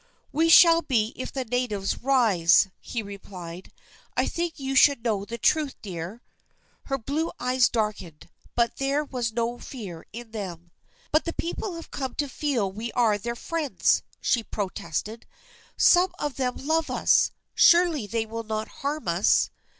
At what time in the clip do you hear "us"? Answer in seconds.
16.89-17.29, 19.07-19.51